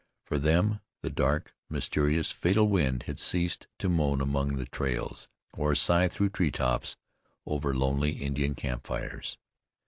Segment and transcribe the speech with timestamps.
[0.25, 5.75] For them the dark, mysterious, fatal wind had ceased to moan along the trails, or
[5.75, 6.97] sigh through tree tops
[7.45, 9.37] over lonely Indian camp fires.